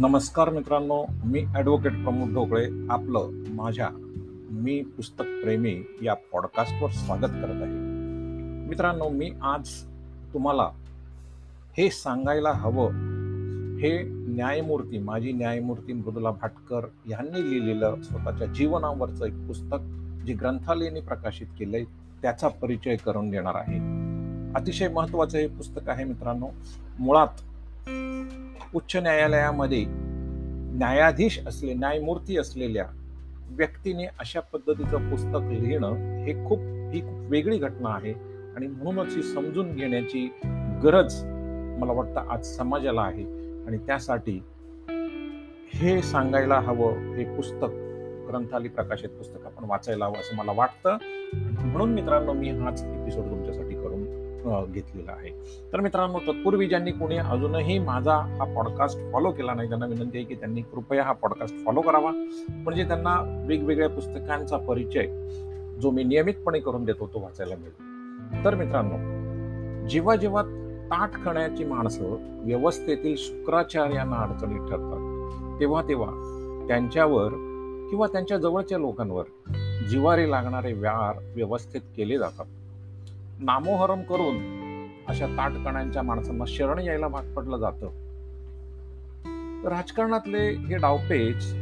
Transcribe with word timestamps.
नमस्कार 0.00 0.50
मित्रांनो 0.50 1.04
मी 1.24 1.44
ॲडव्होकेट 1.54 1.92
प्रमोद 1.92 2.28
ढोकळे 2.32 2.68
आपलं 2.90 3.30
माझ्या 3.48 3.88
मी 4.50 4.82
पुस्तक 4.82 5.24
प्रेमी 5.42 5.82
या 6.02 6.14
पॉडकास्टवर 6.14 6.90
स्वागत 6.90 7.20
करत 7.20 7.62
आहे. 7.62 7.72
मित्रांनो 8.68 9.08
मी 9.08 9.30
आज 9.42 9.68
तुम्हाला 10.34 10.62
हे 11.78 11.90
सांगायला 11.90 12.52
हवं 12.52 12.90
हे 13.78 14.02
न्यायमूर्ती 14.08 14.98
माजी 14.98 15.32
न्यायमूर्ती 15.32 15.92
मृदुला 15.92 16.30
भाटकर 16.30 16.86
यांनी 17.06 17.50
लिहिलेलं 17.50 18.02
स्वतःच्या 18.02 18.46
जीवनावरचं 18.46 19.26
एक 19.26 19.46
पुस्तक 19.48 19.78
जे 20.26 20.34
ग्रंथालयाने 20.34 21.00
प्रकाशित 21.00 21.46
केलंय 21.58 21.84
त्याचा 22.22 22.48
परिचय 22.48 22.96
करून 22.96 23.30
देणार 23.30 23.54
आहे. 23.54 23.78
अतिशय 24.54 24.88
महत्वाचं 24.88 25.38
हे 25.38 25.46
पुस्तक 25.46 25.88
आहे 25.88 26.04
मित्रांनो. 26.04 26.48
मुळात 26.98 27.42
उच्च 28.74 28.96
न्यायालयामध्ये 28.96 29.84
न्यायाधीश 30.72 31.38
असले 31.46 31.74
न्यायमूर्ती 31.74 32.36
असलेल्या 32.38 32.84
व्यक्तीने 33.50 34.06
अशा 34.18 34.40
पद्धतीचं 34.40 35.10
पुस्तक 35.10 35.48
लिहिणं 35.50 35.94
हे 36.24 36.34
खूप 36.46 36.60
ही 36.92 37.00
खूप 37.00 37.30
वेगळी 37.30 37.58
घटना 37.58 37.94
आहे 37.94 38.12
आणि 38.56 38.66
म्हणूनच 38.66 39.14
ही 39.16 39.22
समजून 39.22 39.74
घेण्याची 39.74 40.26
गरज 40.82 41.22
मला 41.78 41.92
वाटतं 41.92 42.30
आज 42.30 42.44
समाजाला 42.46 43.02
आहे 43.02 43.24
आणि 43.66 43.78
त्यासाठी 43.78 44.40
हे 45.74 46.00
सांगायला 46.02 46.58
हवं 46.60 47.14
हे 47.14 47.24
पुस्तक 47.36 47.70
ग्रंथाली 48.28 48.68
प्रकाशित 48.68 49.08
पुस्तक 49.08 49.46
आपण 49.46 49.64
वाचायला 49.64 50.04
हवं 50.04 50.18
असं 50.18 50.36
मला 50.36 50.52
वाटतं. 50.52 50.96
म्हणून 51.62 51.92
मित्रांनो 51.94 52.32
मी 52.32 52.50
हाच 52.50 52.82
एपिसोड 52.82 53.30
तुमच्यासाठी 53.30 53.74
करून 53.74 54.04
घेतलेला 54.46 55.12
आहे. 55.12 55.30
तर 55.72 55.80
मित्रांनो 55.80 56.18
तत्पूर्वी 56.18 56.66
ज्यांनी 56.66 56.92
कोणी 56.92 57.16
अजूनही 57.16 57.78
माझा 57.78 58.16
हा 58.16 58.44
पॉडकास्ट 58.44 58.98
फॉलो 59.12 59.30
केला 59.30 59.54
नाही 59.54 59.68
त्यांना 59.68 59.86
विनंती 59.86 60.18
आहे 60.18 60.26
की 60.26 60.34
त्यांनी 60.34 60.62
कृपया 60.62 61.02
हा 61.02 61.12
पॉडकास्ट 61.12 61.54
फॉलो 61.66 61.80
करावा. 61.80 62.10
म्हणजे 62.48 62.84
त्यांना 62.84 63.44
वेगवेगळ्या 63.48 63.88
पुस्तकांचा 63.88 64.56
परिचय 64.56 65.06
जो 65.82 65.90
मी 65.90 66.04
नियमितपणे 66.04 66.60
करून 66.60 66.84
देतो 66.84 67.06
तो 67.06 67.20
वाचायला 67.20 67.54
मिळेल. 67.56 68.44
तर 68.44 68.54
मित्रांनो 68.54 69.20
जेव्हा 69.88 70.16
जेव्हा 70.16 70.42
ताट 70.90 71.10
खण्याची 71.24 71.64
माणसं 71.64 72.16
व्यवस्थेतील 72.46 73.14
शुक्राचार्यांना 73.18 74.16
अडचणीत 74.16 74.60
ठरतात 74.60 75.60
तेव्हा 75.60 75.82
तेव्हा 75.82 76.10
त्यांच्यावर 76.68 77.28
किंवा 77.90 78.06
त्यांच्या 78.06 78.38
जवळच्या 78.38 78.78
लोकांवर 78.78 79.24
जिवारी 79.90 80.30
लागणारे 80.30 80.72
व्यार 80.72 81.32
व्यवस्थित 81.34 81.80
केले 81.96 82.18
जातात. 82.18 82.46
नामोहरम 83.42 84.02
करून 84.02 84.36
अशा 85.08 85.26
ताटकणांच्या 85.26 86.02
माणसांना 86.02 86.44
शरण 86.48 86.78
यायला 86.78 87.08
भाग 87.08 87.34
पडलं 87.34 87.56
जातं. 87.56 87.86
राजकारणातले 89.68 90.38
हे 90.38 90.76
डावपेच 90.76 91.52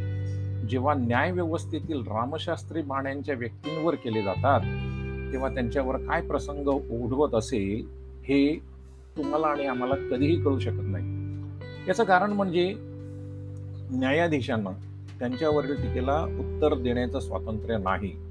जेव्हा 0.70 0.94
न्याय 0.94 1.30
व्यवस्थेतील 1.30 2.00
रामशास्त्री 2.00 2.82
बाण्यांच्या 2.82 3.34
व्यक्तींवर 3.34 3.94
केले 3.94 4.22
जातात 4.22 4.60
तेव्हा 5.32 5.48
त्यांच्यावर 5.48 5.96
काय 5.96 6.20
प्रसंग 6.20 6.68
ओढवत 6.68 7.34
असेल 7.34 7.86
हे 8.24 8.58
तुम्हाला 9.16 9.46
आणि 9.46 9.66
आम्हाला 9.66 9.94
कधीही 9.94 10.42
कळू 10.42 10.58
शकत 10.58 10.82
नाही. 10.82 11.04
याचं 11.88 12.04
कारण 12.04 12.32
म्हणजे 12.32 12.74
न्यायाधीशांना 13.90 14.70
त्यांच्यावरील 15.18 15.74
टीकेला 15.74 16.22
उत्तर 16.22 16.74
देण्याचं 16.74 17.20
स्वातंत्र्य 17.20 17.78
नाही. 17.78 18.27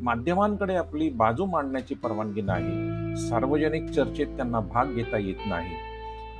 माध्यमांकडे 0.00 0.74
आपली 0.74 1.10
बाजू 1.10 1.44
मांडण्याची 1.44 1.94
परवानगी 1.94 2.40
नाही. 2.42 3.16
सार्वजनिक 3.16 3.90
चर्चेत 3.90 4.26
त्यांना 4.26 4.60
भाग 4.60 4.86
घेता 4.86 5.18
येत 5.18 5.34
नाही. 5.46 5.70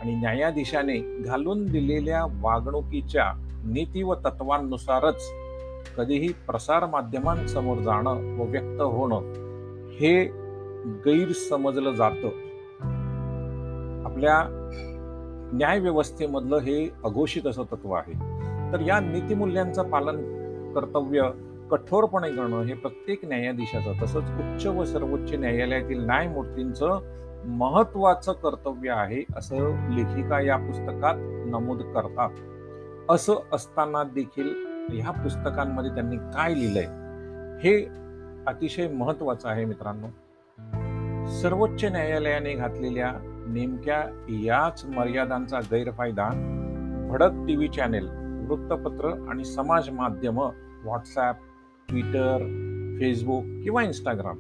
आणि 0.03 0.15
न्यायाधीशाने 0.15 1.23
घालून 1.23 1.67
दिलेल्या 1.67 2.25
वागणुकीच्या 2.41 3.33
नीती 3.65 4.03
व 4.03 4.15
तत्वांनुसारच 4.15 5.31
कधीही 5.97 6.29
प्रसार 6.29 6.87
माध्यमांसमोर 6.87 7.79
जाणं 7.79 8.39
व 8.39 8.43
व्यक्त 8.43 8.81
होणं 8.81 9.19
हे 9.91 10.25
गैरसमजलं 10.87 11.91
जातं. 11.91 12.29
आपल्या 14.07 14.45
न्यायव्यवस्थेमधलं 15.53 16.57
हे 16.57 16.91
अघोषित 17.05 17.47
असं 17.47 17.63
तत्व 17.63 17.93
आहे. 17.93 18.13
तर 18.73 18.81
या 18.81 19.01
नीतिमूल्यांचं 19.01 19.91
पालन 19.91 20.17
कर्तव्य 20.75 21.23
कठोरपणे 21.71 22.31
करणं 22.31 22.63
हे 22.63 22.75
प्रत्येक 22.75 23.25
न्यायाधीशाचं 23.25 24.03
तसंच 24.03 24.31
उच्च 24.41 24.67
व 24.67 24.85
सर्वोच्च 24.85 25.35
न्यायालयातील 25.35 26.05
न्यायमूर्तींचं 26.07 27.19
महत्वाचं 27.59 28.33
कर्तव्य 28.33 28.91
आहे 28.91 29.23
असं 29.37 29.89
लेखिका 29.95 30.41
या 30.41 30.57
पुस्तकात 30.57 31.15
नमूद 31.51 31.83
करतात. 31.95 32.31
असं 33.11 33.35
असताना 33.53 34.03
देखील 34.05 34.53
ह्या 34.93 35.11
पुस्तकांमध्ये 35.11 35.91
त्यांनी 35.91 36.17
काय 36.17 36.55
लिहिलंय 36.55 36.87
हे 37.63 37.75
अतिशय 38.47 38.89
महत्वाचं 38.89 39.49
आहे 39.49 39.65
मित्रांनो. 39.65 40.09
सर्वोच्च 41.41 41.85
न्यायालयाने 41.85 42.55
घातलेल्या 42.55 43.13
नेमक्या 43.47 44.03
याच 44.45 44.85
मर्यादांचा 44.87 45.61
गैरफायदा 45.71 46.29
भडक 47.11 47.47
टीव्ही 47.47 47.69
चॅनेल 47.69 48.09
वृत्तपत्र 48.49 49.13
आणि 49.31 49.45
समाज 49.45 49.91
माध्यम 49.91 50.39
व्हॉट्सॲप 50.39 51.37
ट्विटर 51.91 52.39
फेसबुक 53.01 53.45
किंवा 53.45 53.83
इंस्टाग्राम 53.83 54.37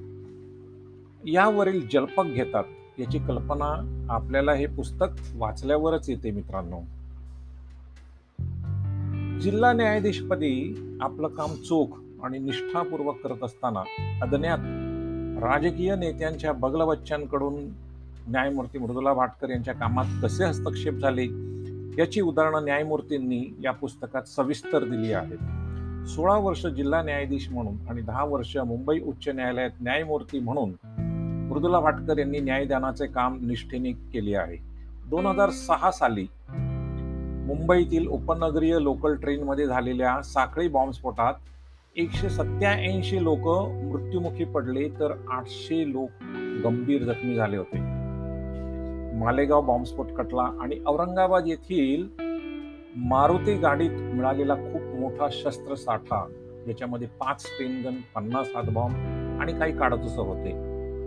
यावरील 1.26 1.88
जलपक 1.92 2.24
घेतात 2.24 2.64
याची 2.98 3.18
कल्पना 3.18 4.06
आपल्याला 4.10 4.52
हे 4.52 4.66
पुस्तक 4.66 5.06
वाचल्यावरच 5.36 6.10
येते 6.10 6.30
मित्रांनो. 6.30 6.80
जिल्हा 9.40 9.72
न्यायाधीशपदी 9.72 10.76
आपलं 11.00 11.28
काम 11.28 11.54
चोख 11.54 11.86
आणि 12.22 12.38
निष्ठापूर्वक 12.38 13.16
करत 13.24 13.44
असताना 13.44 13.82
अदन्यात 14.22 14.58
राजकीय 15.42 15.96
नेत्यांच्या 15.96 16.52
बगलबच्च्यांकडून 16.52 17.54
न्यायमूर्ती 18.28 18.78
मृदुला 18.78 19.12
भाटकर 19.12 19.50
यांच्या 19.50 19.74
कामात 19.74 20.04
कसे 20.22 20.44
हस्तक्षेप 20.44 20.94
झाले? 20.94 21.24
याची 21.98 22.20
उदाहरणं 22.20 22.64
न्यायमूर्तींनी 22.64 23.56
या 23.64 23.72
पुस्तकात 23.72 24.22
सविस्तर 24.22 24.84
दिली 24.84 25.12
आहेत. 25.12 25.59
सोळा 26.06 26.36
वर्ष 26.36 26.66
जिल्हा 26.66 27.02
न्यायाधीश 27.02 27.48
म्हणून 27.50 27.88
आणि 27.88 28.02
दहा 28.02 28.24
वर्ष 28.24 28.56
मुंबई 28.56 29.00
उच्च 29.00 29.28
न्यायालयात 29.28 29.70
न्यायमूर्ती 29.80 30.38
म्हणून 30.38 30.72
मृदुला 31.50 31.80
भाटकर 31.80 32.18
यांनी 32.18 32.40
न्यायदानाचे 32.40 33.06
काम 33.06 33.38
निष्ठेने 33.42 33.92
केले 33.92 34.36
आहे. 34.36 34.56
दोन 35.10 35.26
हजार 35.26 35.50
सहा 35.50 35.90
साली 35.90 36.26
मुंबईतील 37.46 38.06
उपनगरीय 38.06 38.78
लोकल 38.80 39.14
ट्रेनमध्ये 39.14 39.66
झालेल्या 39.66 40.22
साखळी 40.22 40.68
बॉम्बस्फोटात 40.68 41.34
एकशे 41.96 42.30
सत्याऐंशी 42.30 43.24
लोक 43.24 43.48
मृत्युमुखी 43.84 44.44
पडले 44.44 44.88
तर 44.88 45.12
आठशे 45.30 45.92
लोक 45.92 46.10
गंभीर 46.64 47.02
जखमी 47.02 47.34
झाले 47.34 47.56
होते. 47.56 47.78
मालेगाव 49.18 49.62
बॉम्बस्फोट 49.62 50.06
कटला 50.06 50.42
आणि 50.42 50.76
औरंगाबाद 50.86 51.46
येथील 51.46 52.08
मारुती 52.96 53.54
गाडीत 53.54 53.90
मिळालेला 53.90 54.54
खूप 54.54 54.82
मोठा 54.82 55.28
शस्त्रसाठा 55.30 56.26
ज्याच्यामध्ये 56.64 57.08
पाच 57.08 57.46
टेनगन 57.58 57.94
पन्नास 58.14 58.48
हातबॉम्ब 58.54 58.96
आणि 59.40 59.52
काही 59.52 59.78
काडतुसं 59.78 60.22
होते. 60.22 60.50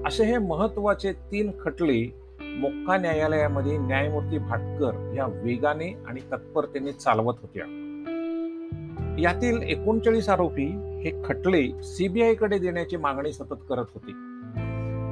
असे 0.08 0.24
हे 0.24 0.38
महत्त्वाचे 0.38 1.12
तीन 1.12 1.52
खटले 1.60 2.20
मोक्का 2.42 2.98
न्यायालयामध्ये 2.98 3.78
न्यायमूर्ती 3.78 4.38
भाटकर 4.38 5.14
या 5.16 5.26
वेगाने 5.26 5.94
आणि 6.08 6.20
तत्परतेने 6.32 6.92
चालवत 6.92 7.34
होत्या. 7.42 7.66
यातील 9.20 9.62
एकोणचाळीस 9.62 10.30
आरोपी 10.30 10.66
हे 11.04 11.22
खटले 11.26 11.82
सीबीआयकडे 11.84 12.58
देण्याची 12.58 12.98
मागणी 12.98 13.34
सतत 13.34 13.66
करत 13.70 13.86
होते. 13.94 14.12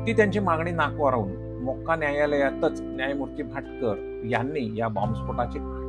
ती 0.05 0.13
त्यांची 0.13 0.39
मागणी 0.39 0.71
नाकारवून 0.71 1.59
मोक्का 1.61 1.95
न्यायालयातच 1.95 2.81
न्यायमूर्ती 2.81 3.43
भाटकर 3.43 4.21
यांनी 4.29 4.77
या 4.77 4.87
बॉम्बस्फोटाचे 4.87 5.80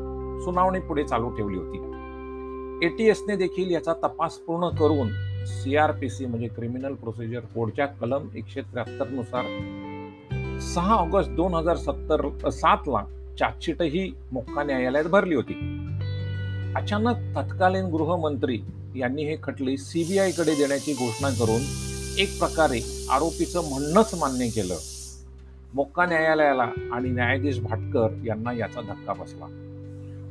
सुनावणी 0.44 0.80
पुढे 0.80 1.04
चालू 1.04 1.30
ठेवली 1.30 1.58
होती. 1.58 2.86
एटीएसने 2.86 3.36
देखील 3.36 3.70
याचा 3.70 3.92
तपास 3.92 4.36
पूर्ण 4.36 4.68
करून 4.68 5.08
सीआरपीसी 5.46 6.26
म्हणजे 6.26 6.48
क्रिमिनल 6.48 6.94
प्रोसिजर 6.94 7.40
कोडच्या 7.40 7.86
कलम 7.86 8.28
एकशे 8.34 8.60
त्र्याहत्तरनुसार 8.60 9.44
सहा 10.60 10.94
ऑगस्ट 10.94 11.30
दोन 11.30 11.54
हजार 11.54 11.76
सत्तर 11.76 12.50
सातला 12.50 13.04
चार्जशीटही 13.38 14.12
मोक्का 14.32 14.62
न्यायालयात 14.62 15.04
भरली 15.04 15.34
होती. 15.34 15.52
अचानक 16.76 17.16
तत्कालीन 17.36 17.84
गृहमंत्री 17.84 18.60
यांनी 18.96 19.24
हे 19.24 19.36
खटले 19.42 19.76
सीबीआयकडे 19.76 20.54
देण्याची 20.54 20.92
घोषणा 20.92 21.30
करून 21.30 21.60
एक 22.18 22.38
प्रकारे 22.38 23.06
आरोपीचं 23.10 23.68
म्हणणंच 23.70 24.14
मान्य 24.14 24.48
केलं. 24.48 24.74
मोक्का 25.74 26.06
न्यायालयाला 26.06 26.70
आणि 26.92 27.08
न्यायाधीश 27.10 27.60
भाटकर 27.60 28.08
यांना 28.26 28.52
याचा 28.52 28.80
धक्का 28.80 29.12
बसला. 29.12 29.46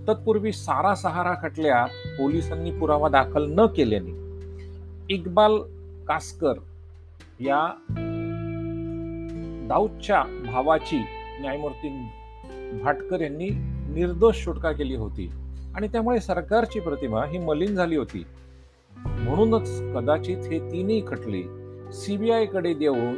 तत्पूर्वी 0.07 0.51
सारा 0.51 0.95
सहारा 0.95 1.33
खटल्यात 1.41 1.87
पोलिसांनी 2.17 2.71
पुरावा 2.71 3.09
दाखल 3.09 3.51
न 3.51 3.65
केल्याने 3.65 4.11
इक्बाल 5.13 5.57
कास्कर 6.07 6.53
या 7.39 7.67
दाऊदच्या 9.67 10.23
भावाची 10.51 10.97
न्यायमूर्ती 11.41 12.09
भाटकर 12.83 13.21
यांनी 13.21 13.49
निर्दोष 13.93 14.43
सुटका 14.43 14.71
केली 14.71 14.95
होती. 14.95 15.31
आणि 15.75 15.87
त्यामुळे 15.87 16.19
सरकारची 16.19 16.79
प्रतिमा 16.79 17.25
ही 17.25 17.37
मलिन 17.37 17.75
झाली 17.75 17.95
होती. 17.95 18.25
म्हणूनच 18.97 19.81
कदाचित 19.95 20.37
हे 20.37 20.59
तिन्ही 20.59 21.03
खटले 21.07 21.41
सीबीआयकडे 21.93 22.73
देऊन 22.73 23.15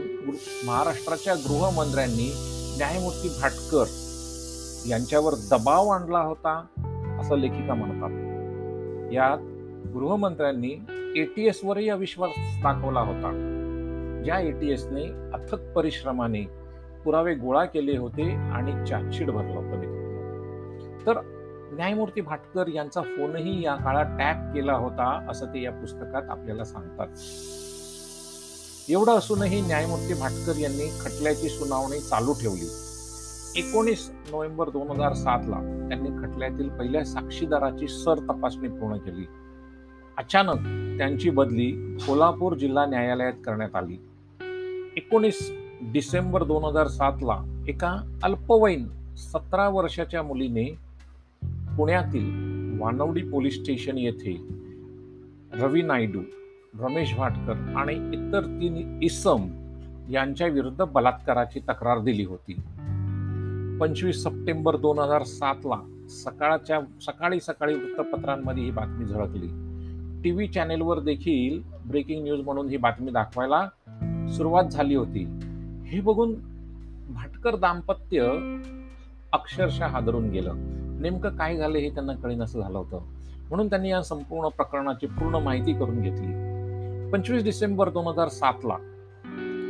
महाराष्ट्राच्या 0.66 1.34
गृहमंत्र्यांनी 1.34 2.34
न्यायमूर्ती 2.78 3.30
भाटकर 3.42 3.84
यांच्यावर 4.90 5.34
दबाव 5.52 5.88
आणला 5.88 6.20
होता 6.20 6.66
असं 7.20 7.38
लेखिका 7.38 7.74
म्हणतात. 7.74 8.10
यात 9.14 9.38
गृहमंत्र्यांनी 9.94 10.86
एटीएस 11.16 11.62
वरही 11.64 11.90
अविश्वास 11.90 12.32
दाखवला 12.38 13.00
होता. 13.00 13.50
ज्या 14.26 14.40
एटीएसने 14.40 15.04
अथक 15.34 15.74
परिश्रमाने 15.76 16.42
पुरावे 17.06 17.36
गोळा 17.36 17.66
केले 17.66 17.98
होते 17.98 18.32
आणि 18.32 18.86
चार्जशीट 18.86 19.28
भरलं 19.28 19.56
होतं 19.56 20.04
तर 21.06 21.20
न्यायमूर्ती 21.74 22.22
भाटकर 22.22 22.68
यांचा 22.68 23.02
फोनही 23.02 23.66
या 23.66 23.76
काळात 23.76 24.06
टॅप 24.06 24.54
केला 24.54 24.74
होता 24.74 25.28
असं 25.30 25.46
ते 25.46 25.62
या 25.62 25.72
पुस्तकात 25.72 26.30
आपल्याला 26.30 26.64
सांगतात. 26.64 27.08
एवढं 28.92 29.18
असूनही 29.18 29.62
न्यायमूर्ती 29.62 30.14
भाटकर 30.14 30.60
यांनी 30.60 30.90
खटल्याची 31.02 31.50
सुनावणी 31.50 32.00
चालू 32.00 32.34
ठेवली. 32.34 32.93
एकोणीस 33.56 34.10
नोव्हेंबर 34.32 34.70
दोन 34.70 34.90
हजार 34.90 35.14
सात 35.14 35.40
ला 35.48 35.58
त्यांनी 35.90 36.10
खटल्यातील 36.10 36.70
पहिल्या 36.70 37.04
साक्षीदाराची 37.06 37.88
सर 37.88 38.20
तपासणी 38.20 38.68
पूर्ण 38.68 38.96
केली. 38.98 39.26
अचानक 40.18 40.64
त्यांची 40.98 41.30
बदली 41.30 41.72
कोल्हापूर 42.08 42.54
जिल्हा 42.54 42.86
न्यायालयात 42.86 43.34
करण्यात 43.46 43.76
आली. 43.76 43.98
एकोणीस 44.98 45.52
डिसेंबर 45.82 46.44
दोन 46.44 46.64
हजार 46.64 46.88
सात 46.88 47.24
ला 47.24 47.64
एका 47.68 47.96
अल्पवयीन 48.24 48.88
सतरा 49.18 49.68
वर्षाच्या 49.70 50.24
मुलीने 50.24 50.66
पुण्यातील 51.78 52.30
वानवडी 52.82 53.22
पोलीस 53.22 53.62
स्टेशन 53.62 53.98
येथे 53.98 54.36
रवी 55.54 55.82
नायडू 55.82 56.22
रमेश 56.80 57.16
भाटकर 57.16 57.74
आणि 57.76 57.94
इतर 57.94 58.46
तीन 58.62 59.00
इसम 59.04 59.48
यांच्या 60.10 60.48
विरुद्ध 60.48 60.84
बलात्काराची 60.84 61.60
तक्रार 61.60 62.00
दिली 62.00 62.24
होती. 62.24 62.54
पंचवीस 63.80 64.24
सप्टेंबर 64.24 64.76
दोन 64.76 65.00
हजार 65.00 65.24
सातला 65.24 66.08
सकाळच्या 66.10 66.80
सकाळी 67.02 67.40
सकाळी 67.40 67.74
वृत्तपत्रांमध्ये 67.74 68.64
ही 68.64 68.72
बातमी 68.72 69.06
झळकली. 69.06 69.48
टीव्ही 70.24 70.48
चॅनेलवर 70.48 71.00
देखील 71.00 71.62
ब्रेकिंग 71.90 72.24
न्यूज 72.24 72.42
म्हणून 72.42 72.70
ही 72.70 72.78
बातमी 72.78 73.12
दाखवायला 73.12 73.70
सुरुवात 74.30 74.64
झाली 74.64 74.96
होती. 74.96 75.24
हे 75.86 76.02
बघून 76.02 76.34
भाटकर 77.10 77.56
दाम्पत्य 77.56 78.22
अक्षरशः 79.32 79.88
हादरून 79.88 80.30
गेलं. 80.30 80.54
नेमकं 81.02 81.36
काय 81.36 81.58
झालं 81.58 81.78
हे 81.78 81.90
त्यांना 81.90 82.14
कळेनसं 82.14 82.62
झालं 82.62 82.78
होतं. 82.78 83.00
म्हणून 83.50 83.70
त्यांनी 83.70 83.90
या 83.90 84.02
संपूर्ण 84.02 84.48
प्रकरणाची 84.48 85.08
पूर्ण 85.08 85.36
माहिती 85.36 85.74
करून 85.74 86.02
घेतली. 86.02 86.54
पंचवीस 87.12 87.44
डिसेंबर 87.44 87.90
दोन 87.90 88.08
हजार 88.08 88.28
सातला 88.28 88.78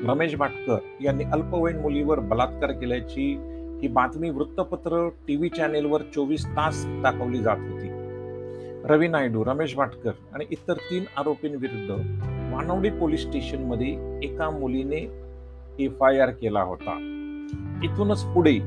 रमेश 0.07 0.35
भाटकर 0.35 0.77
यांनी 1.01 1.23
अल्पवयीन 1.23 1.79
मुलीवर 1.79 2.19
बलात्कार 2.19 2.71
केल्याची 2.71 3.52
ही 3.83 3.89
बातमी 3.89 4.29
वृत्तपत्र 4.29 5.09
टी 5.27 5.35
व्ही 5.35 5.49
चॅनेलवर 5.49 6.01
चोवीस 6.15 6.45
तास 6.45 6.85
दाखवली 6.85 7.37
जात 7.37 7.57
होती. 7.59 7.89
रवी 8.85 9.07
नायडू 9.07 9.43
रमेश 9.45 9.75
भाटकर 9.75 10.11
आणि 10.33 10.45
इतर 10.51 10.73
तीन 10.73 11.03
आरोपींविरुद्ध 11.17 11.95
मानवडी 12.53 12.89
पोलीस 12.89 13.21
स्टेशनमध्ये 13.21 14.19
एका 14.23 14.49
मुलीने 14.49 15.01
एफ 15.79 16.03
आय 16.03 16.19
आर 16.19 16.29
केला 16.31 16.61
होता. 16.61 16.95
इथूनच 17.83 18.23
पुढे 18.23 18.57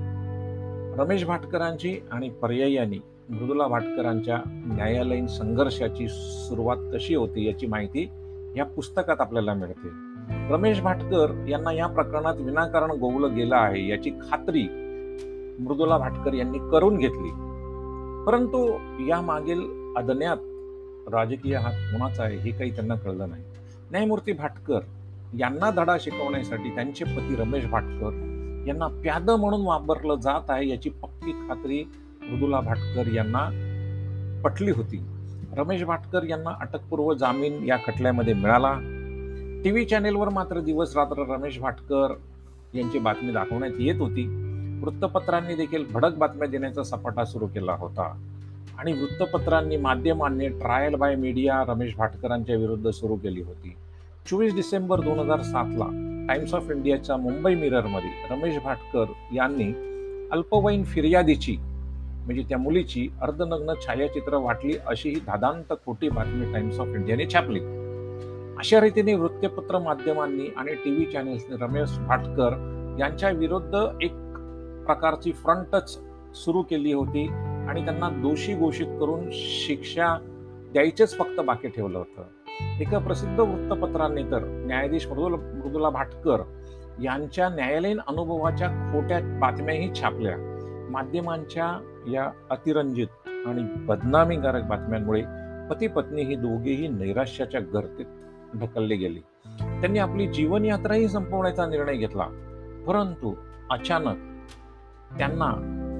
रमेश 0.98 1.24
भाटकरांची 1.24 1.98
आणि 2.12 2.28
पर्यायाने 2.28 2.98
मृदुला 3.28 3.66
भाटकरांच्या 3.66 4.38
न्यायालयीन 4.46 5.26
संघर्षाची 5.26 6.08
सुरुवात 6.08 6.76
कशी 6.94 7.14
होती 7.14 7.46
याची 7.46 7.66
माहिती 7.66 8.08
या 8.56 8.64
पुस्तकात 8.64 9.20
आपल्याला 9.20 9.54
मिळते. 9.54 9.88
रमेश 10.52 10.80
भाटकर 10.80 11.44
यांना 11.48 11.72
या 11.72 11.86
प्रकरणात 11.86 12.34
विनाकारण 12.34 12.90
गोवलं 12.90 13.34
गेलं 13.34 13.56
आहे 13.56 13.88
याची 13.88 14.10
खात्री 14.10 14.66
मृदुला 15.60 15.98
भाटकर 15.98 16.34
यांनी 16.34 16.58
करून 16.58 16.96
घेतली. 16.96 17.30
परंतु 18.26 18.78
या 19.08 19.20
मागील 19.20 19.60
अदन्यात 19.96 20.36
राजकीय 21.14 21.56
हात 21.56 21.72
कोणाचा 21.72 22.22
आहे 22.22 22.36
हे 22.36 22.50
काही 22.50 22.74
त्यांना 22.74 22.94
कळलं 22.94 23.28
नाही. 23.28 23.44
न्यायमूर्ती 23.90 24.32
भाटकर 24.32 24.80
यांना 25.38 25.70
धडा 25.70 25.96
शिकवण्यासाठी 26.00 26.74
त्यांचे 26.74 27.04
पती 27.04 27.36
रमेश 27.36 27.66
भाटकर 27.66 28.22
यांना 28.66 28.86
प्याद 28.86 29.30
म्हणून 29.30 29.60
वापरलं 29.66 30.14
जात 30.14 30.50
आहे 30.50 30.68
याची 30.68 30.90
पक्की 30.90 31.32
खात्री 31.32 31.84
मृदुला 32.22 32.60
भाटकर 32.60 33.06
यांना 33.06 33.62
पटली 34.44 34.70
होती. 34.70 35.06
रमेश 35.56 35.82
भाटकर 35.82 36.24
यांना 36.24 36.50
अटकपूर्व 36.60 37.14
जामीन 37.14 37.64
या 37.64 37.76
खटल्यामध्ये 37.76 38.34
मिळाला. 38.34 38.72
टी 39.64 39.70
व्ही 39.70 39.84
चॅनेलवर 39.84 40.28
मात्र 40.28 40.60
दिवस 40.60 40.96
रात्र 40.96 41.22
रमेश 41.22 41.58
भाटकर 41.58 42.14
यांची 42.74 42.98
बातमी 42.98 43.32
दाखवण्यात 43.32 43.72
येत 43.78 44.00
होती. 44.00 44.45
वृत्तपत्रांनी 44.82 45.54
देखील 45.54 45.84
भडक 45.92 46.16
बातम्या 46.16 46.48
देण्याचा 46.48 46.82
सपाटा 46.82 47.24
सुरू 47.24 47.46
केला 47.46 47.72
होता. 47.72 48.12
आणि 48.78 48.92
वृत्तपत्रांनी 48.92 49.76
माध्यमांनी 49.76 50.48
ट्रायल 50.48 50.94
बाय 50.94 51.14
मीडिया 51.14 51.62
रमेश 51.68 51.94
भाटकरांच्या 51.96 52.56
विरुद्ध 52.56 52.90
सुरू 52.90 53.16
केली 53.16 53.42
होती. 53.42 53.76
चोवीस 54.30 54.54
डिसेंबर 54.54 55.00
दोन 55.00 55.18
हजार 55.18 55.42
सातला 55.42 55.84
टाइम्स 56.28 56.54
ऑफ 56.54 56.70
इंडियाच्या 56.70 57.16
मुंबई 57.16 57.54
मिररमध्ये 57.54 58.10
रमेश 58.30 58.58
भाटकर 58.64 59.12
यांनी 59.32 59.72
अल्पवयीन 60.32 60.84
फिर्यादीची 60.84 61.56
म्हणजे 61.56 62.42
त्या 62.42 62.58
मुलीची 62.58 63.08
अर्धनग्न 63.22 63.72
छायाचित्र 63.86 64.36
वाटली 64.36 64.76
अशी 64.86 65.08
ही 65.08 65.20
धादांत 65.26 65.72
खोटी 65.86 66.08
बातमी 66.08 66.52
टाइम्स 66.52 66.80
ऑफ 66.80 66.86
इंडियाने 66.86 67.26
छापली. 67.34 67.60
अशा 68.58 68.80
रीतीने 68.80 69.14
वृत्तपत्र 69.14 69.78
माध्यमांनी 69.78 70.48
आणि 70.56 70.74
टी 70.74 70.90
व्ही 70.90 71.04
चॅनेल्सने 71.04 71.56
रमेश 71.56 71.98
भाटकर 71.98 72.96
यांच्या 73.00 73.30
विरुद्ध 73.30 73.74
एक 74.02 74.12
प्रकारची 74.86 75.32
फ्रंटच 75.32 76.00
सुरू 76.34 76.62
केली 76.62 76.92
होती 76.92 77.28
आणि 77.68 77.84
त्यांना 77.84 78.08
दोषी 78.08 78.54
घोषित 78.54 78.86
करून 78.86 79.28
शिक्षा 79.32 80.18
द्यायचेच 80.72 81.18
फक्त 81.18 81.40
बाकी 81.40 81.68
ठेवलं 81.68 81.98
होतं. 81.98 82.22
एका 82.80 82.98
प्रसिद्ध 82.98 83.40
वृत्तपत्रांनी 83.40 84.22
तर 84.22 84.38
न्यायाधीश 84.42 85.06
मृदुला 85.06 85.36
मृदुला 85.36 85.90
भाटकर 85.90 86.42
यांच्या 87.02 87.48
न्यायालयीन 87.48 88.00
अनुभवाच्या 88.08 88.68
खोट्या 88.68 89.20
बातम्याही 89.20 89.90
छापल्या. 89.94 90.36
माध्यमांच्या 90.90 91.94
या 92.12 92.30
अतिरंजित 92.50 93.28
आणि 93.46 93.62
बदनामीकारक 93.62 94.64
बातम्यांमुळे 94.64 95.22
पती 95.70 95.86
पत्नी 95.86 96.22
ही 96.22 96.34
दोघेही 96.34 96.88
नैराश्याच्या 96.88 97.60
गर्दीत 97.60 98.06
ढकलले 98.56 98.96
गेले. 98.96 99.20
त्यांनी 99.80 99.98
आपली 99.98 100.26
जीवनयात्राही 100.26 101.08
संपवण्याचा 101.08 101.66
निर्णय 101.66 101.96
घेतला. 101.96 102.26
परंतु 102.86 103.34
अचानक 103.70 104.16
त्यांना 105.18 105.52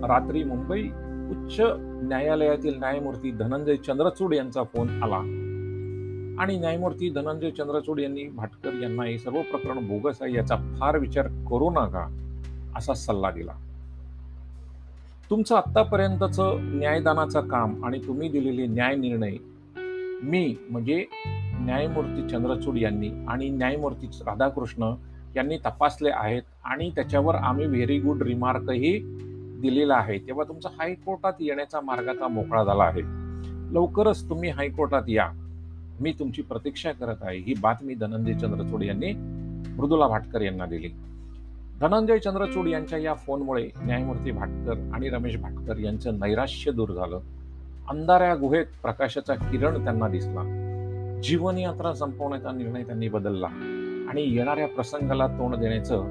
रात्री 0.07 0.45
मुंबई 0.45 0.83
उच्च 1.31 1.61
न्यायालयातील 2.03 2.79
न्यायमूर्ती 2.79 3.31
धनंजय 3.31 3.77
चंद्रचूड 3.77 4.35
यांचा 4.35 4.63
फोन 4.63 5.03
आला. 5.03 5.17
आणि 6.43 6.59
न्यायमूर्ती 6.59 7.11
धनंजय 7.11 7.51
चंद्रचूड 7.51 8.01
यांनी 8.01 8.25
भाटकर 8.25 8.73
यांना 8.73 9.05
हे 9.05 9.19
सर्व 9.19 9.43
प्रकरण 9.43 9.87
बोगस 9.87 10.23
आहे 10.23 10.35
याचा 10.35 10.57
फार 10.57 10.99
विचार 10.99 11.27
करू 11.27 11.71
नका 11.71 12.07
असा 12.77 12.95
सल्ला 12.95 13.31
दिला. 13.31 13.53
तुमचं 15.31 15.57
आत्तापर्यंतचं 15.57 16.57
न्यायदानाचं 16.79 17.49
काम 17.49 17.85
आणि 17.85 17.99
तुम्ही 18.07 18.29
दिलेले 18.29 18.67
न्याय 18.67 18.95
निर्णय 18.97 19.37
मी 20.23 20.55
म्हणजे 20.71 21.05
न्यायमूर्ती 21.61 22.29
चंद्रचूड 22.29 22.77
यांनी 22.79 23.11
आणि 23.29 23.49
न्यायमूर्ती 23.49 24.07
राधाकृष्ण 24.07 24.95
यांनी 25.37 25.57
तपासले 25.57 26.11
आहेत 26.13 26.43
आणि 26.65 26.91
त्याच्यावर 26.91 27.35
आम्ही 27.35 27.67
व्हेरी 27.67 27.99
गुड 27.99 28.23
रिमार्कही 28.23 29.01
दिलेला 29.61 29.95
आहे. 29.95 30.19
तेव्हा 30.19 30.45
तुमचा 30.49 30.69
हायकोर्टात 30.79 31.33
येण्याचा 31.41 31.81
मार्ग 31.81 32.09
आता 32.09 32.29
मोकळा 32.29 32.65
झाला 32.65 32.85
आहे. 32.85 33.03
लवकरच 33.75 34.29
तुम्ही 34.29 34.51
हायकोर्टात 34.51 35.03
या. 35.09 35.29
मी 36.01 36.13
तुमची 36.19 36.43
प्रतीक्षा 36.43 36.93
करत 36.93 37.17
आहे. 37.23 37.39
ही 37.39 37.55
बातमी 37.61 37.95
धनंजय 37.95 38.33
चंद्रचूड 38.33 38.83
यांनी 38.83 39.13
मृदुला 39.73 40.09
भाटकर 40.09 40.41
यांना 40.41 40.67
दिली. 40.67 40.89
धनंजय 41.81 42.19
चंद्रचूड 42.19 42.69
यांच्या 42.69 42.99
या 42.99 43.15
फोनमुळे 43.15 43.71
न्यायमूर्ती 43.83 44.31
भाटकर 44.31 44.91
आणि 44.95 45.09
रमेश 45.09 45.37
भाटकर 45.37 45.79
यांचं 45.79 46.15
नैराश्य 46.15 46.73
दूर 46.73 46.89
झालं. 46.89 47.21
अंधाऱ्या 47.89 48.35
गुहेत 48.35 48.67
प्रकाशाचा 48.83 49.35
किरण 49.35 49.85
त्यांना 49.85 50.09
दिसला. 50.09 50.63
जीवनयात्रा 51.23 51.95
संपवण्याचा 51.95 52.53
निर्णय 52.53 52.83
त्यांनी 52.83 53.09
बदलला. 53.09 53.76
आणि 54.17 54.37
येणाऱ्या 54.37 54.67
प्रसंगाला 54.69 55.27
तोंड 55.27 55.55
देण्याचं 55.55 56.03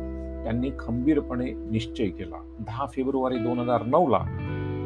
त्यांनी 0.43 0.69
खंबीरपणे 0.79 1.45
निश्चय 1.51 2.07
केला. 2.09 2.35
दहा 2.59 2.85
फेब्रुवारी 2.85 3.37
दोन 3.37 3.59
हजार 3.59 3.83
नऊला 3.83 4.19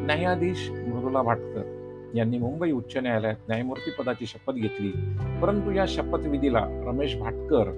न्यायाधीश 0.06 0.70
मृदुला 0.70 1.22
भाटकर 1.22 2.12
यांनी 2.14 2.38
मुंबई 2.38 2.70
उच्च 2.72 2.96
न्यायालयात 2.96 3.48
न्यायमूर्ती 3.48 3.90
पदाची 3.90 4.26
शपथ 4.26 4.52
घेतली. 4.52 4.88
परंतु 5.42 5.70
या 5.70 5.84
शपथविधीला 5.88 6.60
रमेश 6.86 7.16
भाटकर 7.16 7.70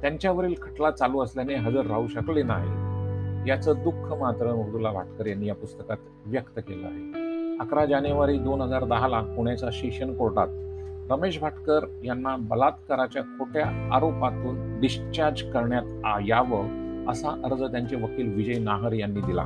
त्यांच्यावरील 0.00 0.54
खटला 0.62 0.90
चालू 0.90 1.20
असल्याने 1.20 1.54
हजर 1.54 1.86
राहू 1.86 2.08
शकले 2.08 2.42
नाही 2.42 3.48
याचं 3.50 3.74
दुःख 3.84 4.12
मात्र 4.20 4.54
मृदुला 4.54 4.92
भाटकर 4.92 5.26
यांनी 5.26 5.46
या 5.46 5.54
पुस्तकात 5.54 5.96
व्यक्त 6.26 6.58
केलं 6.58 6.86
आहे. 6.86 7.58
अकरा 7.58 7.84
जानेवारी 7.84 8.38
दोन 8.38 8.60
हजार 8.60 8.84
दहाला 8.84 9.20
पुण्याच्या 9.20 9.70
सेशन 9.70 10.14
कोर्टात 10.14 10.48
रमेश 11.10 11.38
भाटकर 11.38 11.84
यांना 12.04 12.36
बलात्काराच्या 12.36 13.22
खोट्या 13.22 13.66
आरोपातून 13.94 14.80
डिस्चार्ज 14.80 15.42
करण्यात 15.42 16.20
यावं 16.28 17.06
असा 17.08 17.30
अर्ज 17.44 17.62
त्यांचे 17.62 17.96
वकील 17.96 18.34
विजय 18.34 18.58
नाहर 18.58 18.92
यांनी 18.92 19.20
दिला. 19.20 19.44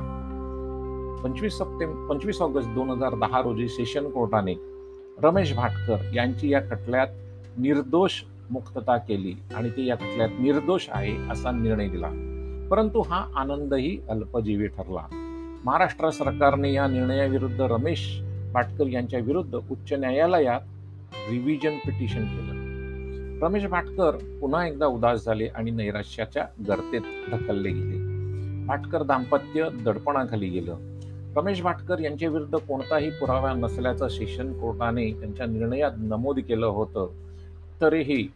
पंचवीस 1.23 1.53
सप्टेंबर 1.53 2.07
पंचवीस 2.09 2.41
ऑगस्ट 2.41 2.69
दोन 2.69 2.89
हजार 2.89 3.15
दहा 3.15 3.41
रोजी 3.41 3.67
सेशन 3.67 4.09
कोर्टाने 4.09 4.53
रमेश 5.23 5.53
भाटकर 5.55 5.95
यांची 6.13 6.49
या 6.49 6.61
खटल्यात 6.61 7.07
निर्दोष 7.57 8.21
मुक्तता 8.49 8.97
केली 8.97 9.33
आणि 9.55 9.69
ते 9.69 9.85
या 9.85 9.95
खटल्यात 9.95 10.29
निर्दोष 10.39 10.87
आहे 10.89 11.15
असा 11.31 11.51
निर्णय 11.51 11.87
दिला. 11.87 12.09
परंतु 12.71 13.01
हा 13.01 13.25
आनंदही 13.35 13.97
अल्पजीवी 14.09 14.67
ठरला. 14.67 15.07
महाराष्ट्र 15.65 16.09
सरकारने 16.09 16.73
या 16.73 16.87
निर्णयाविरुद्ध 16.87 17.61
रमेश 17.61 18.21
भाटकर 18.53 18.87
यांच्या 18.87 19.19
विरुद्ध 19.19 19.55
उच्च 19.55 19.93
न्यायालयात 19.93 20.61
रिव्हिजन 21.29 21.77
पिटिशन 21.77 22.25
केलं. 22.25 22.65
रमेश 23.45 23.65
भाटकर 23.65 24.11
पुन्हा 24.41 24.67
एकदा 24.67 24.85
उदास 24.85 25.25
झाले 25.25 25.47
आणि 25.47 25.71
नैराश्याच्या 25.71 26.45
गर्तेत 26.67 27.01
ढकलले 27.31 27.69
गेले. 27.71 28.15
भाटकर 28.65 29.03
दाम्पत्य 29.03 29.69
दडपणाखाली 29.85 30.49
गेलं. 30.49 30.77
रमेश 31.35 31.61
भाटकर 31.61 31.99
यांच्या 31.99 32.29
विरुद्ध 32.29 32.55
कोणताही 32.55 33.09
पुरावा 33.09 33.53
नसल्याचं 33.53 34.07
सेशन 34.07 34.53
कोर्टाने 34.53 35.11
त्यांच्या 35.11 35.45
निर्णयात 35.45 35.91
नमूद 35.97 36.39
केलं 36.39 36.65
होतं. 36.65 37.09
तरीही 37.81 38.27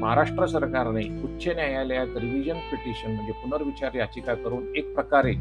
महाराष्ट्र 0.00 0.46
सरकारने 0.46 1.22
उच्च 1.22 1.48
न्यायालयात 1.48 2.16
रिव्हिजन 2.16 2.54
पिटिशन 2.54 3.10
म्हणजे 3.10 3.32
पुनर्विचार 3.32 3.94
याचिका 3.94 4.34
करून 4.34 4.76
एक 4.76 4.94
प्रकारे 4.94 5.32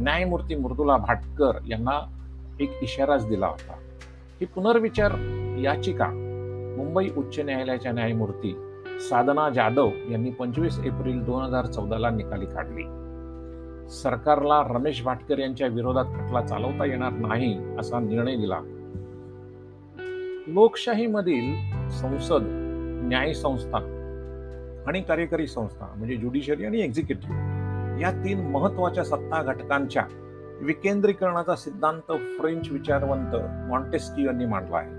न्यायमूर्ती 0.00 0.54
मृदुला 0.54 0.96
भाटकर 0.96 1.58
यांना 1.68 2.18
एक 2.60 2.70
इशाराच 2.82 3.28
दिला 3.28 3.46
होता. 3.46 3.72
ही 4.42 4.46
पुनर्विचार 4.46 5.12
याचिका 5.58 6.06
मुंबई 6.76 7.08
उच्च 7.16 7.40
न्यायालयाच्या 7.40 7.92
न्यायमूर्ती 7.92 8.54
साधना 9.00 9.50
जाधव 9.50 9.90
यांनी 10.10 10.30
पंचवीस 10.30 10.78
एप्रिल 10.78 11.24
दोन 11.24 11.42
हजार 11.42 11.66
चौदाला 11.66 12.10
निकाली 12.10 12.46
काढली. 12.46 12.82
सरकारला 13.90 14.62
रमेश 14.68 15.02
भाटकर 15.02 15.38
यांच्या 15.38 15.66
विरोधात 15.66 16.04
खटला 16.04 16.40
चालवता 16.40 16.84
येणार 16.84 17.12
नाही 17.12 17.76
असा 17.78 17.98
निर्णय 17.98 18.36
दिला. 18.36 18.58
लोकशाहीमधील 20.46 21.54
संसद 21.90 22.48
न्याय 23.02 23.32
संस्था 23.32 23.78
आणि 24.86 25.00
कार्यकारी 25.00 25.46
संस्था 25.46 25.94
म्हणजे 25.96 26.16
ज्युडिशरी 26.16 26.64
आणि 26.64 26.80
एक्झिक्युटिव्ह 26.80 28.00
या 28.00 28.10
तीन 28.24 28.40
महत्त्वाच्या 28.40 29.04
सत्ता 29.04 29.42
घटकांच्या 29.42 30.02
विकेंद्रीकरणाचा 30.62 31.56
सिद्धांत 31.56 32.12
फ्रेंच 32.40 32.68
विचारवंत 32.70 33.34
मॉन्टेस्क्यू 33.70 34.26
यांनी 34.26 34.46
मांडला 34.46 34.76
आहे. 34.76 34.90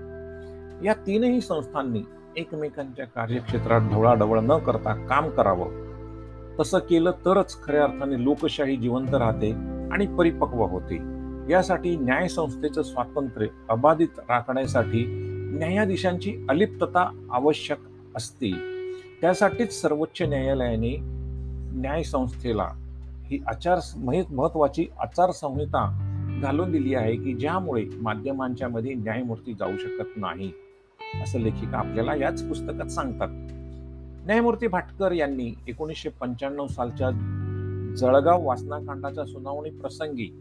या 0.86 0.94
तीनही 0.94 1.40
संस्थांनी 1.40 2.02
एकमेकांच्या 2.36 3.06
कार्यक्षेत्रात 3.06 3.80
ढवळाढवळ 3.80 4.40
न 4.40 4.58
करता 4.58 5.06
काम 5.06 5.28
करावं. 5.28 5.84
तसं 6.60 6.78
केलं 6.78 7.10
तरच 7.10 7.62
खऱ्या 7.62 7.84
अर्थाने 7.84 8.24
लोकशाही 8.24 8.76
जिवंत 8.76 9.14
राहते 9.14 9.52
आणि 9.92 10.06
परिपक्व 10.06 10.64
होते. 10.64 10.98
यासाठी 11.52 11.96
न्याय 11.96 12.28
संस्थेचं 12.28 12.82
स्वातंत्र्य 12.82 13.46
अबाधित 13.68 14.18
राखण्यासाठी 14.18 15.04
न्यायाधीशांची 15.58 16.46
अलिप्तता 16.48 17.28
आवश्यक 17.32 17.78
असते. 18.16 18.52
त्यासाठीच 19.20 19.82
सर्वोच्च 19.82 20.22
न्यायालयाने 20.22 20.98
न्याय 21.80 22.02
संस्थेला 22.02 22.68
ही 23.24 23.42
आचार 23.46 23.78
महत्वाची 24.30 24.86
आचारसंहिता 24.98 26.10
घालून 26.42 26.72
दिली 26.72 26.94
आहे 26.94 27.16
की 27.16 27.34
ज्यामुळे 27.34 27.84
माध्यमांच्या 27.96 28.68
मध्ये 28.68 28.94
न्यायमूर्ती 28.94 29.54
जाऊ 29.54 29.76
शकत 29.76 30.16
नाही. 30.16 30.52
असं 31.22 31.38
लेखिका 31.38 31.78
आपल्याला 31.78 32.14
याच 32.14 32.42
पुस्तकात 32.42 32.86
सांगतात. 32.86 33.28
न्यायमूर्ती 34.26 34.66
भाटकर 34.66 35.12
यांनी 35.12 35.54
एकोणीसशे 35.68 36.08
पंच्याण्णव 36.08 36.66
सालच्या 36.66 37.10
जळगाव 37.96 38.44
वासनाकांडाच्या 38.44 39.24
सुनावणी 39.24 39.70
प्रसंगी 39.70 40.40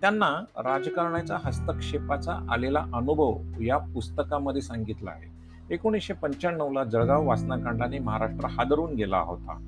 त्यांना 0.00 0.44
राजकारणाच्या 0.58 1.38
हस्तक्षेपाचा 1.44 2.46
आलेला 2.50 2.86
अनुभव 2.94 3.38
या 3.60 3.78
पुस्तकामध्ये 3.78 4.62
सांगितला 4.62 5.10
आहे. 5.10 5.30
एकोणीसशे 5.74 6.12
पंच्याण्णवला 6.12 6.84
जळगाव 6.84 7.28
वासनाकांडाने 7.28 7.98
महाराष्ट्र 7.98 8.46
हादरून 8.46 8.94
गेला 8.94 9.18
होता. 9.18 9.58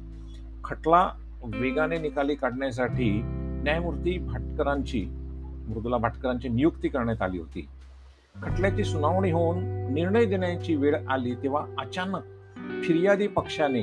खटला 0.64 1.10
वेगाने 1.44 1.98
निकाली 1.98 2.34
काढण्यासाठी 2.34 3.20
न्यायमूर्ती 3.24 4.18
भाटकरांची 4.18 5.04
मृदुला 5.68 5.96
भाटकरांची 5.96 6.48
नियुक्ती 6.48 6.88
करण्यात 6.88 7.22
आली 7.22 7.38
होती. 7.38 7.68
खटल्याची 8.42 8.84
सुनावणी 8.84 9.30
होऊन 9.30 9.64
निर्णय 9.94 10.24
देण्याची 10.24 10.76
वेळ 10.76 10.96
आली 11.08 11.34
तेव्हा 11.34 11.66
अचानक 11.78 12.22
फिर्यादी 12.84 13.26
पक्षाने 13.26 13.82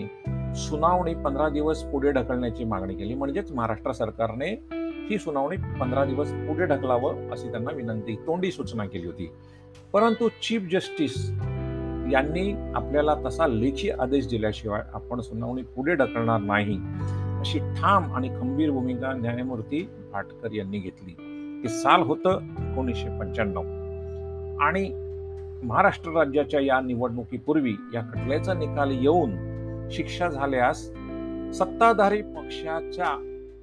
सुनावणी 0.56 1.16
पंधरा 1.16 1.50
दिवस 1.50 1.84
पुढे 1.84 2.12
ढकलण्याची 2.12 2.64
मागणी 2.64 2.96
केली. 2.96 3.14
म्हणजेच 3.14 3.52
महाराष्ट्र 3.52 3.92
सरकारने 3.92 4.68
ही 5.10 5.18
सुनावणी 5.18 5.58
पंधरा 5.58 6.06
दिवस 6.06 6.32
पुढे 6.32 6.66
ढकलावं 6.66 7.30
अशी 7.30 7.52
त्यांना 7.52 7.76
विनंती 7.76 8.16
तोंडी 8.16 8.52
सूचना 8.52 8.86
केली 8.86 9.06
होती. 9.06 9.32
परंतु 9.94 10.30
चीफ 10.30 10.62
जस्टिस 10.72 11.30
यांनी 12.12 12.72
आपल्याला 12.76 13.16
तसा 13.26 13.48
लेखी 13.48 13.90
आदेश 13.90 14.28
दिल्याशिवाय 14.28 14.82
आपण 14.94 15.20
सुनावणी 15.20 15.62
पुढे 15.62 15.96
ढकलणार 15.96 16.42
नाही. 16.42 16.80
अशी 17.42 17.60
ठाम 17.60 18.14
आणि 18.14 18.30
खंबीर 18.30 18.72
भूमिका 18.72 19.14
न्यायमूर्ती 19.14 19.90
भाटकर 20.14 20.52
यांनी 20.52 20.80
घेतली. 20.80 21.12
ते 21.64 21.70
साल 21.70 22.02
होतं 22.02 22.40
एकोणीसशे 22.42 23.20
पंच्याण्णव. 23.20 23.62
आणि 24.62 24.90
महाराष्ट्र 25.64 26.12
राज्याच्या 26.12 26.60
या 26.60 26.80
निवडणुकीपूर्वी 26.82 27.76
या 27.94 28.02
खटल्याचा 28.02 28.54
निकाल 28.54 28.92
येऊन 28.92 29.32
शिक्षा 29.92 30.30
झाल्यास 30.30 30.78
सत्ताधारी 31.54 32.22
पक्षाच्या 32.22 33.18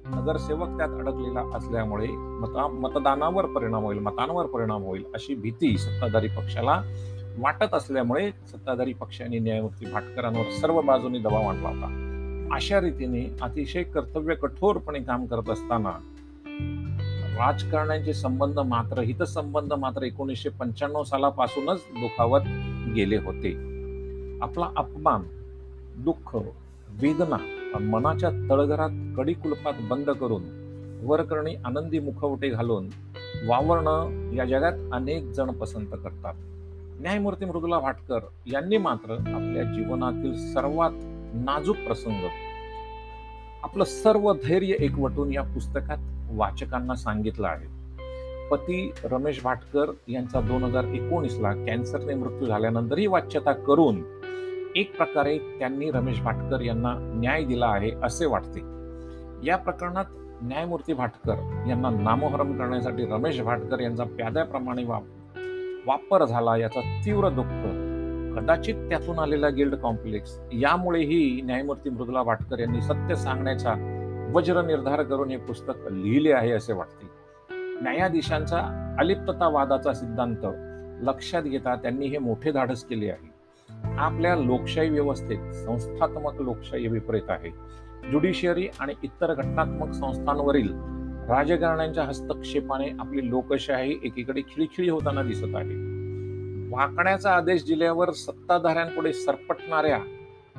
नगरसेवक 0.05 0.77
त्यात 0.77 0.89
अडकलेला 0.89 1.57
असल्यामुळे 1.57 2.07
मता 2.11 2.67
मतदानावर 2.67 3.45
परिणाम 3.45 3.83
होईल 3.83 3.99
मतांवर 3.99 4.45
परिणाम 4.45 4.83
होईल 4.83 5.03
अशी 5.13 5.35
भीती 5.35 5.77
सत्ताधारी 5.77 6.27
पक्षाला 6.27 6.81
वाटत 7.37 7.73
असल्यामुळे 7.73 8.31
सत्ताधारी 8.31 8.93
पक्षाने 8.93 9.39
न्यायमूर्ती 9.39 9.91
भाटकरांवर 9.91 10.49
सर्व 10.51 10.81
बाजूनी 10.81 11.19
दबाव 11.19 11.47
आणला 11.47 11.67
होता. 11.67 12.05
अशा 12.51 12.79
रीतीने 12.81 13.37
अतिशय 13.41 13.83
कर्तव्य 13.83 14.35
कठोरपणे 14.35 14.99
काम 14.99 15.25
करत 15.25 15.49
असताना 15.49 15.91
राजकारण्यांचे 17.39 18.13
संबंध 18.13 18.59
मात्र 18.59 18.99
हितसंबंध 18.99 19.73
मात्र 19.73 20.03
एकोणीसशे 20.03 20.49
पंच्याण्णव 20.49 21.03
सालापासूनच 21.03 21.79
दुखावत 21.93 22.41
गेले 22.95 23.17
होते. 23.17 23.51
आपला 24.41 24.69
अपमान 24.77 25.23
दुःख 25.97 26.35
वेदना 26.89 27.37
मनाच्या 27.79 28.29
तळघरात 28.29 28.89
कडी 29.17 29.33
कुलपात 29.33 29.73
बंद 29.89 30.09
करून 30.09 30.43
वरकरणी 31.03 31.55
आनंदी 31.55 31.99
मुखवटे 31.99 32.49
घालून 32.49 32.87
वावरणं 33.47 34.31
या 34.33 34.45
जगात 34.45 34.73
अनेक 34.93 35.23
जण 35.23 35.51
पसंत 35.51 35.87
करतात. 35.87 36.33
न्यायमूर्ती 37.01 37.45
मृदुला 37.45 37.79
भाटकर 37.79 38.19
यांनी 38.45 38.77
मात्र 38.77 39.13
आपल्या 39.13 39.63
जीवनातील 39.63 40.53
सर्वात 40.53 40.91
नाजूक 41.33 41.75
प्रसंग. 41.75 42.27
आपलं 43.63 43.83
सर्व 43.83 44.33
धैर्य 44.33 44.75
एकवटून 44.79 45.33
या 45.33 45.41
पुस्तकात 45.41 45.97
वाचकांना 46.31 46.95
सांगितलं 46.95 47.47
आहे. 47.47 47.67
पती 48.51 48.91
रमेश 49.03 49.43
भाटकर 49.43 49.91
यांचा 50.07 50.41
दोन 50.41 50.63
हजार 50.63 50.83
एकोणीसला 50.83 51.51
कॅन्सरने 51.53 52.13
मृत्यू 52.13 52.47
झाल्यानंतरही 52.47 53.07
वाच्यता 53.07 53.51
करून 53.51 54.01
एक 54.75 54.97
प्रकारे 54.97 55.37
त्यांनी 55.37 55.91
रमेश 55.91 56.21
भाटकर 56.21 56.61
यांना 56.61 56.93
न्याय 56.99 57.43
दिला 57.43 57.67
आहे 57.67 57.91
असे 58.03 58.25
वाटते. 58.25 58.59
या 59.47 59.55
प्रकरणात 59.55 60.05
न्यायमूर्ती 60.41 60.93
भाटकर 60.93 61.65
यांना 61.67 61.89
नामोहरम 61.89 62.57
करण्यासाठी 62.57 63.05
रमेश 63.05 63.41
भाटकर 63.41 63.79
यांचा 63.79 64.03
प्याद्याप्रमाणे 64.03 64.83
वापर 65.85 66.25
झाला 66.25 66.57
याचा 66.57 67.01
तीव्र 67.05 67.29
दुःख 67.29 67.78
कदाचित 68.35 68.75
त्यातून 68.75 69.19
आलेला 69.19 69.49
गिल्ड 69.49 69.75
कॉम्प्लेक्स. 69.75 70.39
यामुळेही 70.51 71.41
न्यायमूर्ती 71.41 71.89
मृदुला 71.89 72.23
भाटकर 72.23 72.59
यांनी 72.59 72.81
सत्य 72.81 73.15
सांगण्याचा 73.15 73.73
वज्र 74.33 74.61
निर्धार 74.61 75.03
करून 75.03 75.29
हे 75.29 75.37
पुस्तक 75.37 75.73
लिहिले 75.91 76.31
आहे 76.31 76.51
असे 76.51 76.73
वाटते. 76.73 77.07
न्यायाधीशांचा 77.81 78.95
अलिप्ततावादाचा 78.99 79.93
सिद्धांत 79.93 80.45
लक्षात 81.01 81.43
घेता 81.43 81.75
त्यांनी 81.75 82.07
हे 82.07 82.17
मोठे 82.17 82.51
धाडस 82.51 82.83
केले 82.83 83.09
आहे. 83.09 83.39
आपल्या 83.97 84.35
लोकशाही 84.35 84.89
व्यवस्थेत 84.89 85.53
संस्थात्मक 85.53 86.41
लोकशाही 86.41 86.87
विपरीत 86.87 87.29
आहे. 87.29 87.49
ज्युडिशियरी 88.09 88.67
आणि 88.79 88.93
इतर 89.03 89.33
घटनात्मक 89.33 89.91
संस्थांवरील 89.91 90.73
राजकारण्यांच्या 91.29 92.03
हस्तक्षेपाने 92.03 92.89
आपली 92.99 93.29
लोकशाही 93.29 93.99
एकीकडे 94.03 94.41
खिळखिळी 94.41 94.89
होताना 94.89 95.23
दिसत 95.23 95.55
आहे. 95.55 95.98
वाकण्याचा 96.69 97.31
आदेश 97.31 97.65
दिल्यावर 97.65 98.11
सत्ताधाऱ्यांपुढे 98.11 99.13
सरपटणाऱ्या 99.13 99.99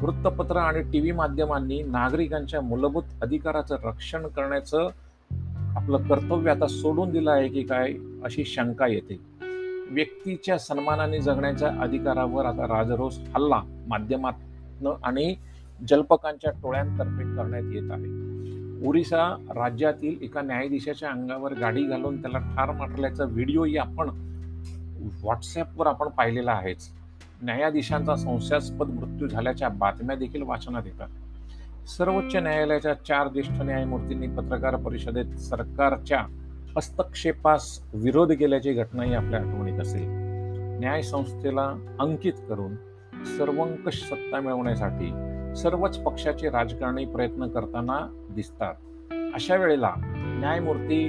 वृत्तपत्र 0.02 0.57
आणि 0.57 0.83
टी 0.83 1.00
व्ही 1.00 1.12
माध्यमांनी 1.12 1.83
नागरिकांच्या 1.83 2.61
मूलभूत 2.61 3.02
अधिकाराचं 3.23 3.76
रक्षण 3.85 4.26
करण्याचं 4.26 4.88
आपलं 5.76 6.09
कर्तव्य 6.09 6.50
आता 6.50 6.67
सोडून 6.67 7.11
दिलं 7.11 7.31
आहे 7.31 7.49
की 7.49 7.62
काय 7.62 7.93
अशी 8.25 8.45
शंका 8.45 8.87
येते. 8.87 9.21
व्यक्तीच्या 9.90 10.59
सन्मानाने 10.59 11.21
जगण्याच्या 11.21 11.69
अधिकारावर 11.81 12.45
आता 12.45 12.67
राजरोस 12.67 13.19
हल्ला 13.19 13.61
माध्यमातनं 13.88 14.95
आणि 15.05 15.35
जल्पकांच्या 15.88 16.50
टोळ्यांतर्फे 16.50 17.37
करण्यात 17.37 17.73
येत 17.73 17.90
आहे. 17.90 18.88
ओरिसा 18.88 19.37
राज्यातील 19.50 20.17
एका 20.23 20.43
न्यायाधीशाच्या 20.43 21.11
अंगावर 21.11 21.52
गाडी 21.52 21.83
घालून 21.83 22.23
त्याला 22.23 22.38
ठार 22.38 22.71
मारल्याचा 22.71 23.25
व्हिडिओही 23.25 23.76
आपण 23.76 24.29
व्हॉट्सॲपवर 25.00 25.87
आपण 25.87 26.09
पाहिलेला 26.09 26.52
आहेच. 26.52 26.90
न्यायाधीशांचा 27.42 28.16
संशयास्पद 28.16 28.88
मृत्यू 28.88 29.28
झाल्याच्या 29.28 29.69
बातम्या 29.69 30.16
देखील 30.16 30.42
वाचनात 30.42 30.83
येतात. 30.87 31.09
सर्वोच्च 31.88 32.37
न्यायालयाच्या 32.37 32.95
चार 32.95 33.28
ज्येष्ठ 33.28 33.52
न्यायमूर्तींनी 33.52 34.28
पत्रकार 34.28 34.76
परिषदेत 34.76 35.38
सरकारच्या 35.38 36.26
हस्तक्षेपास 36.76 37.85
विरोध 37.95 38.33
केल्याची 38.33 38.73
घटनाही 38.73 39.14
आपल्या 39.14 39.40
आठवणीत 39.40 39.80
असेल. 39.80 40.07
न्यायसंस्थेला 40.80 41.97
अंकित 42.00 42.33
करून 42.49 42.75
सर्वंकष 43.38 43.95
सत्ता 43.95 44.40
मिळवण्यासाठी 44.40 45.11
सर्वच 45.57 45.99
पक्षाचे 45.99 46.50
राजकारणी 46.50 47.04
प्रयत्न 47.04 47.49
करताना 47.49 48.26
दिसतात. 48.30 48.75
अशा 49.35 49.57
वेळेला 49.57 49.92
न्यायमूर्ती 50.16 51.09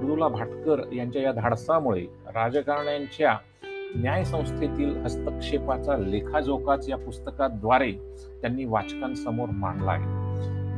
मृदुला 0.00 0.28
भाटकर 0.28 0.92
यांच्या 0.92 1.22
या 1.22 1.32
धाडसामुळे 1.32 2.06
राजकारण्यांच्या 2.26 3.36
न्यायसंस्थेतील 3.96 4.96
हस्तक्षेपाचा 4.96 5.96
लेखाजोखाच 5.96 6.88
या 6.88 6.96
पुस्तकाद्वारे 6.96 7.92
त्यांनी 8.40 8.64
वाचकांसमोर 8.64 9.48
मांडला 9.52 9.90
आहे. 9.90 10.04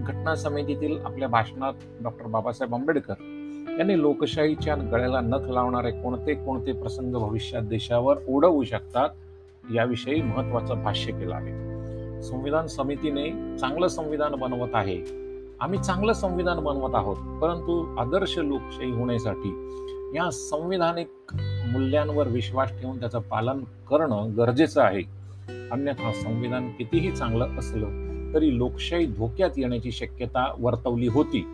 घटना 0.05 0.35
समितीतील 0.35 0.99
आपल्या 1.05 1.29
भाषणात 1.29 1.73
डॉक्टर 2.03 2.27
बाबासाहेब 2.27 2.75
आंबेडकर 2.75 3.15
यांनी 3.79 4.01
लोकशाहीच्या 4.01 4.77
गळ्याला 4.77 5.21
नख 5.21 5.51
लावणारे 5.51 5.91
कोणते 5.91 6.35
कोणते 6.35 6.73
प्रसंग 6.73 7.13
भविष्यात 7.13 7.63
देशावर 7.63 8.17
ओढवू 8.29 8.65
शकतात 8.65 9.09
याविषयी 9.75 10.23
महत्वाचं 10.23 10.83
भाष्य 10.83 11.13
केलं 11.13 11.35
आहे. 11.35 12.23
संविधान 12.23 12.67
समितीने 12.67 13.59
चांगलं 13.59 13.89
संविधान 13.89 14.35
बनवत 14.35 14.71
आहे. 14.75 15.22
आम्ही 15.63 15.79
चांगलं 15.79 16.13
संविधान 16.13 16.59
बनवत 16.61 16.95
आहोत 16.95 17.17
परंतु 17.17 17.97
आदर्श 17.99 18.39
लोकशाही 18.39 18.91
होण्यासाठी 18.91 19.49
या 20.17 20.31
संविधानिक 20.31 21.09
मूल्यांवर 21.73 22.29
विश्वास 22.29 22.71
ठेवून 22.81 23.01
त्याचं 23.01 23.19
पालन 23.21 23.59
करणं 23.61 24.37
गरजेचं 24.37 24.83
आहे. 24.83 25.03
अन्यथा 25.71 26.13
संविधान 26.13 26.69
कितीही 26.69 27.11
चांगलं 27.11 27.49
असलं 27.59 27.87
तरी 28.35 28.59
लोकशाही 28.59 29.07
धोक्यात 29.07 29.51
येण्याची 29.57 29.93
शक्यता 29.93 30.55
वर्तवली 30.59 31.09
होती. 31.09 31.47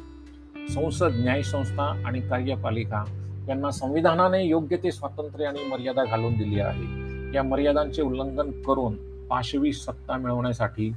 संसद 0.71 1.11
न्यायसंस्था 1.15 2.03
आणि 2.07 2.21
कार्यपालिका 2.21 3.05
यांना 3.49 3.71
संविधानाने 3.71 4.45
योग्य 4.45 4.77
ते 4.77 4.93
स्वातंत्र्य 4.93 5.45
आणि 5.45 5.65
मर्यादा 5.65 6.05
घालून 6.05 6.33
दिली 6.33 6.61
आहे. 6.61 6.85
या 7.35 7.43
मर्यादांचे 7.43 8.03
उल्लंघन 8.03 8.51
करून 8.51 8.95
पाशवी 9.27 9.73
सत्ता 9.73 10.17
मिळवण्यासाठी 10.17 10.93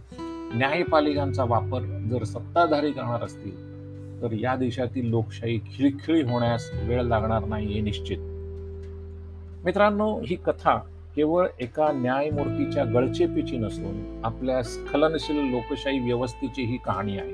न्यायपालिकांचा 0.53 1.43
वापर 1.43 2.07
जर 2.11 2.23
सत्ताधारी 2.23 2.91
करणार 2.91 3.23
असतील 3.23 3.71
तर 4.21 4.31
या 4.31 4.55
देशातील 4.55 5.09
लोकशाही 5.09 5.57
खिळखिळी 5.57 6.21
होण्यास 6.21 6.71
वेळ 6.83 7.01
लागणार 7.01 7.45
नाही 7.45 7.67
हे 7.67 7.81
निश्चित. 7.81 8.17
मित्रांनो 9.65 10.19
ही 10.19 10.35
कथा 10.35 10.77
केवळ 11.15 11.47
एका 11.59 11.91
न्यायमूर्तीच्या 11.91 12.85
गळचेपीची 12.85 13.57
नसून 13.57 14.21
आपल्या 14.23 14.63
स्खलनशील 14.63 15.51
लोकशाही 15.51 15.99
व्यवस्थेची 15.99 16.63
ही 16.63 16.77
कहाणी 16.77 17.17
आहे. 17.17 17.31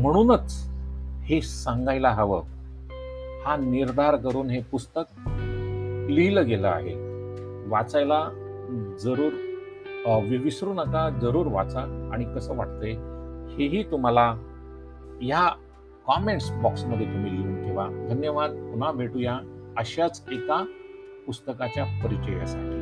म्हणूनच 0.00 0.68
हे 1.24 1.40
सांगायला 1.40 2.10
हवं. 2.10 2.42
हा 3.44 3.56
निर्धार 3.56 4.16
करून 4.16 4.50
हे 4.50 4.62
पुस्तक 4.62 5.28
लिहिलं 6.10 6.46
गेलं 6.46 6.68
आहे. 6.68 6.94
वाचायला 7.68 8.28
जरूर 9.00 9.32
विसरू 10.06 10.72
नका 10.72 11.18
जरूर 11.22 11.46
वाचा 11.46 12.10
आणि 12.12 12.24
कसं 12.24 12.56
वाटतंय 12.56 12.92
हेही 13.56 13.90
तुम्हाला 13.90 14.34
ह्या 15.22 15.48
कॉमेंट्स 16.06 16.52
बॉक्समध्ये 16.52 17.06
तुम्ही 17.06 17.32
लिहून 17.32 17.62
ठेवा. 17.62 17.88
धन्यवाद. 17.88 18.50
पुन्हा 18.50 18.92
भेटूया 18.92 19.40
अशाच 19.76 20.24
एका 20.32 20.64
पुस्तकाच्या 21.26 21.84
परिचयासाठी. 22.04 22.79